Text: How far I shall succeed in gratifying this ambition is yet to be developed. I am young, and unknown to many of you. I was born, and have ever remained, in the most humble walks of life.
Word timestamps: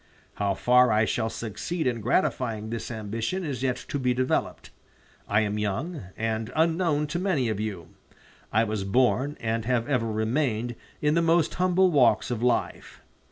How 0.41 0.55
far 0.55 0.91
I 0.91 1.05
shall 1.05 1.29
succeed 1.29 1.85
in 1.85 2.01
gratifying 2.01 2.71
this 2.71 2.89
ambition 2.89 3.45
is 3.45 3.61
yet 3.61 3.75
to 3.89 3.99
be 3.99 4.15
developed. 4.15 4.71
I 5.29 5.41
am 5.41 5.59
young, 5.59 6.05
and 6.17 6.51
unknown 6.55 7.05
to 7.05 7.19
many 7.19 7.49
of 7.49 7.59
you. 7.59 7.89
I 8.51 8.63
was 8.63 8.83
born, 8.83 9.37
and 9.39 9.63
have 9.65 9.87
ever 9.87 10.11
remained, 10.11 10.73
in 11.03 11.13
the 11.13 11.21
most 11.21 11.53
humble 11.53 11.91
walks 11.91 12.31
of 12.31 12.41
life. 12.41 13.01